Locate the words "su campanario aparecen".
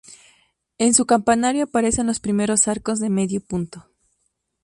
0.95-2.07